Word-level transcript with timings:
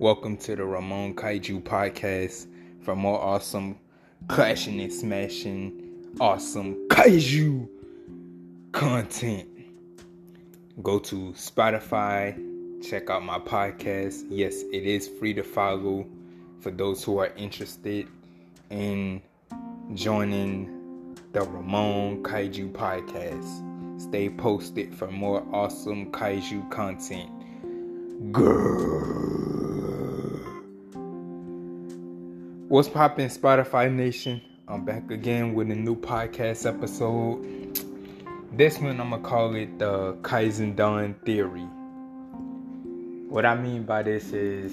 Welcome 0.00 0.36
to 0.38 0.56
the 0.56 0.64
Ramon 0.64 1.14
Kaiju 1.14 1.62
podcast 1.62 2.48
for 2.80 2.96
more 2.96 3.20
awesome 3.20 3.78
clashing 4.26 4.80
and 4.80 4.92
smashing 4.92 6.10
awesome 6.18 6.88
kaiju 6.88 7.68
content. 8.72 9.48
Go 10.82 10.98
to 10.98 11.30
Spotify, 11.34 12.34
check 12.82 13.08
out 13.08 13.22
my 13.22 13.38
podcast. 13.38 14.24
Yes, 14.28 14.62
it 14.72 14.82
is 14.82 15.06
free 15.06 15.34
to 15.34 15.44
follow 15.44 16.08
for 16.58 16.72
those 16.72 17.04
who 17.04 17.18
are 17.18 17.32
interested 17.36 18.08
in 18.70 19.22
joining 19.94 21.14
the 21.32 21.42
Ramon 21.42 22.24
Kaiju 22.24 22.72
podcast. 22.72 23.73
Stay 23.96 24.28
posted 24.28 24.92
for 24.92 25.08
more 25.08 25.46
awesome 25.52 26.10
kaiju 26.10 26.68
content. 26.70 27.30
Girl. 28.32 29.24
What's 32.68 32.88
poppin', 32.88 33.28
Spotify 33.28 33.92
Nation? 33.92 34.40
I'm 34.66 34.84
back 34.84 35.10
again 35.12 35.54
with 35.54 35.70
a 35.70 35.76
new 35.76 35.94
podcast 35.94 36.66
episode. 36.66 37.78
This 38.52 38.78
one 38.78 39.00
I'm 39.00 39.10
gonna 39.10 39.22
call 39.22 39.54
it 39.54 39.78
the 39.78 40.14
Kaizen 40.22 40.74
Theory. 41.24 41.68
What 43.28 43.46
I 43.46 43.54
mean 43.54 43.84
by 43.84 44.02
this 44.02 44.32
is 44.32 44.72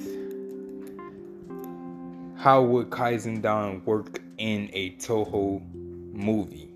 how 2.38 2.63
would 2.63 2.90
Kaizen 2.90 3.85
work 3.85 4.20
in 4.40 4.71
a 4.73 4.91
Toho 4.95 5.62
movie? 6.12 6.70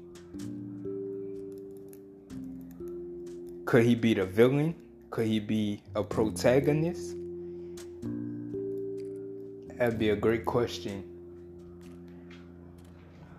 Could 3.66 3.84
he 3.84 3.96
be 3.96 4.14
the 4.14 4.26
villain? 4.26 4.76
Could 5.10 5.28
he 5.28 5.40
be 5.40 5.82
a 5.96 6.04
protagonist? 6.04 7.16
That'd 9.78 9.98
be 9.98 10.10
a 10.10 10.16
great 10.16 10.46
question 10.46 11.04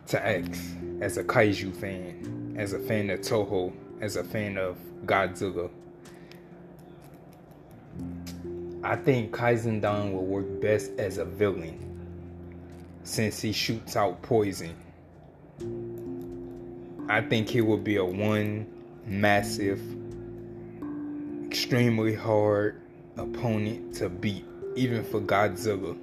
to 0.09 0.27
ask 0.27 0.61
as 1.01 1.17
a 1.17 1.25
kaiju 1.25 1.75
fan, 1.77 2.55
as 2.59 2.73
a 2.73 2.79
fan 2.79 3.11
of 3.11 3.21
Toho, 3.21 3.73
as 4.01 4.17
a 4.17 4.25
fan 4.25 4.59
of 4.59 4.77
Godzilla. 5.05 5.71
I 8.83 8.97
think 8.97 9.33
Kaisendon 9.33 10.13
will 10.13 10.27
work 10.27 10.61
best 10.61 10.93
as 10.99 11.19
a 11.19 11.25
villain 11.25 11.79
since 13.03 13.41
he 13.41 13.53
shoots 13.53 13.97
out 13.97 14.23
poison. 14.23 14.75
I 17.09 17.21
think 17.21 17.49
he 17.49 17.61
will 17.61 17.79
be 17.79 17.97
a 17.97 18.05
one 18.05 18.67
massive, 19.07 19.81
extremely 21.67 22.15
hard 22.15 22.81
opponent 23.17 23.93
to 23.93 24.09
beat, 24.09 24.45
even 24.77 25.03
for 25.03 25.21
Godzilla. 25.21 25.99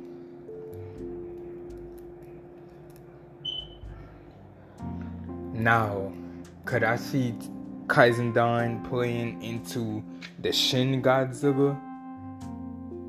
Now, 5.53 6.11
could 6.65 6.83
I 6.83 6.97
see 6.97 7.33
Kaisendon 7.87 8.83
playing 8.89 9.41
into 9.41 10.03
the 10.41 10.51
Shin 10.51 11.01
Godzilla 11.01 11.79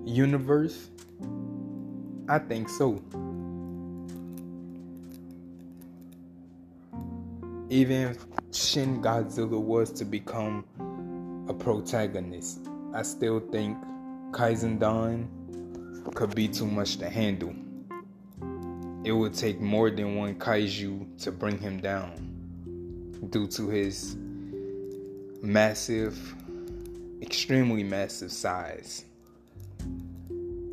universe? 0.05 0.91
I 2.29 2.39
think 2.39 2.69
so. 2.69 3.03
Even 7.69 8.11
if 8.11 8.25
Shin 8.53 9.03
Godzilla 9.03 9.61
was 9.61 9.91
to 9.95 10.05
become 10.05 10.65
a 11.49 11.55
protagonist, 11.55 12.69
I 12.95 13.03
still 13.03 13.41
think 13.41 13.77
Kaisendon 14.31 15.27
could 16.15 16.35
be 16.35 16.49
too 16.49 16.67
much 16.67 16.97
to 16.99 17.09
handle. 17.09 17.55
It 19.05 19.13
would 19.13 19.33
take 19.35 19.61
more 19.61 19.91
than 19.91 20.17
one 20.17 20.35
kaiju 20.37 21.19
to 21.23 21.33
bring 21.33 21.59
him 21.59 21.81
down 21.81 22.31
due 23.31 23.47
to 23.49 23.69
his 23.69 24.17
massive, 25.43 26.35
extremely 27.21 27.83
massive 27.83 28.33
size. 28.33 29.05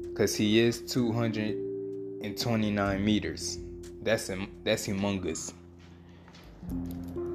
Because 0.04 0.36
he 0.36 0.60
is 0.60 0.80
229 0.81 3.06
meters. 3.06 3.58
That's 4.02 4.31
that's 4.64 4.88
humongous. 4.88 5.52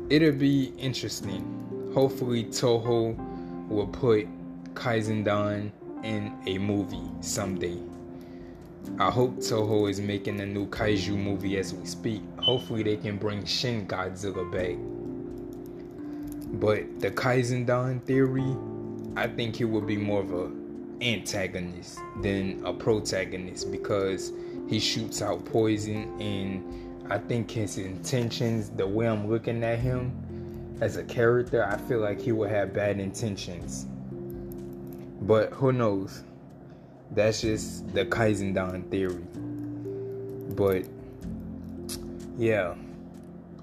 It'll 0.08 0.32
be 0.32 0.72
interesting. 0.78 1.66
Hopefully, 1.96 2.44
Toho 2.44 3.16
will 3.70 3.86
put 3.86 4.28
Kaisendon 4.74 5.72
in 6.02 6.30
a 6.46 6.58
movie 6.58 7.10
someday. 7.22 7.78
I 8.98 9.10
hope 9.10 9.38
Toho 9.38 9.88
is 9.88 9.98
making 9.98 10.38
a 10.40 10.44
new 10.44 10.66
kaiju 10.66 11.16
movie 11.16 11.56
as 11.56 11.72
we 11.72 11.86
speak. 11.86 12.20
Hopefully, 12.38 12.82
they 12.82 12.98
can 12.98 13.16
bring 13.16 13.46
Shin 13.46 13.86
Godzilla 13.86 14.44
back. 14.52 14.76
But 16.60 17.00
the 17.00 17.10
Kaisendon 17.10 18.02
theory, 18.02 18.54
I 19.16 19.26
think 19.26 19.56
he 19.56 19.64
would 19.64 19.86
be 19.86 19.96
more 19.96 20.20
of 20.20 20.34
a 20.34 20.52
antagonist 21.00 21.98
than 22.20 22.62
a 22.66 22.74
protagonist 22.74 23.72
because 23.72 24.34
he 24.68 24.80
shoots 24.80 25.22
out 25.22 25.46
poison 25.46 26.20
and 26.20 27.10
I 27.10 27.16
think 27.16 27.50
his 27.50 27.78
intentions, 27.78 28.68
the 28.68 28.86
way 28.86 29.08
I'm 29.08 29.30
looking 29.30 29.64
at 29.64 29.78
him 29.78 30.25
as 30.80 30.96
a 30.96 31.04
character, 31.04 31.64
I 31.64 31.76
feel 31.76 32.00
like 32.00 32.20
he 32.20 32.32
would 32.32 32.50
have 32.50 32.74
bad 32.74 33.00
intentions. 33.00 33.86
But 35.22 35.52
who 35.52 35.72
knows? 35.72 36.22
That's 37.10 37.40
just 37.40 37.92
the 37.94 38.04
Kaisendon 38.04 38.90
theory. 38.90 39.24
But 40.54 40.84
yeah, 42.36 42.74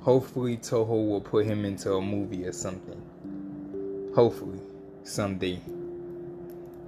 hopefully 0.02 0.58
Toho 0.58 1.08
will 1.08 1.22
put 1.22 1.46
him 1.46 1.66
into 1.66 1.94
a 1.94 2.02
movie 2.02 2.46
or 2.46 2.52
something. 2.52 4.12
Hopefully, 4.16 4.60
someday. 5.04 5.60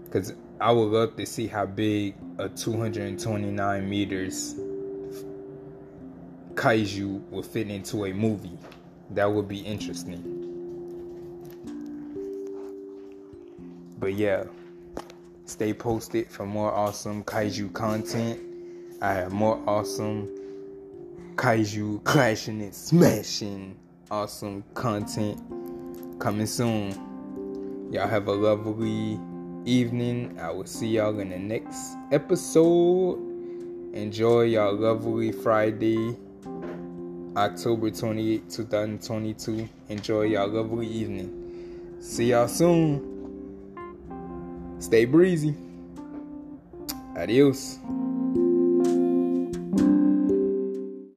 Because 0.06 0.34
I 0.59 0.72
would 0.72 0.92
love 0.92 1.16
to 1.18 1.25
see 1.25 1.47
how 1.47 1.66
big 1.66 2.16
a 2.38 2.50
229 2.50 3.90
meters 3.90 4.56
kaiju 6.56 7.30
will 7.30 7.44
fit 7.44 7.69
into 7.69 8.06
a 8.06 8.13
movie. 8.13 8.57
That 9.11 9.31
would 9.31 9.47
be 9.47 9.59
interesting. 9.59 10.31
But 13.99 14.13
yeah, 14.13 14.43
stay 15.45 15.73
posted 15.73 16.27
for 16.27 16.45
more 16.45 16.71
awesome 16.73 17.23
kaiju 17.23 17.73
content. 17.73 18.39
I 19.01 19.13
have 19.13 19.31
more 19.31 19.61
awesome 19.67 20.29
kaiju 21.35 22.03
clashing 22.03 22.61
and 22.61 22.73
smashing 22.73 23.77
awesome 24.11 24.63
content 24.73 25.41
coming 26.19 26.45
soon. 26.45 26.91
Y'all 27.91 28.07
have 28.07 28.27
a 28.27 28.31
lovely 28.31 29.19
evening. 29.65 30.38
I 30.39 30.51
will 30.51 30.65
see 30.65 30.88
y'all 30.88 31.19
in 31.19 31.29
the 31.29 31.39
next 31.39 31.95
episode. 32.11 33.17
Enjoy 33.94 34.44
y'all 34.44 34.75
lovely 34.75 35.31
Friday, 35.31 36.15
October 37.35 37.91
28, 37.91 38.50
2022. 38.50 39.68
Enjoy 39.90 40.22
y'all 40.23 40.47
lovely 40.47 40.88
evening. 40.88 41.97
See 42.00 42.31
y'all 42.31 42.47
soon. 42.47 43.01
Stay 44.79 45.06
breezy. 45.06 45.56
Adios. 47.18 47.79